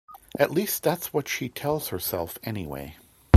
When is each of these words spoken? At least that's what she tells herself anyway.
At 0.39 0.49
least 0.49 0.81
that's 0.81 1.13
what 1.13 1.27
she 1.27 1.47
tells 1.47 1.89
herself 1.89 2.39
anyway. 2.43 2.97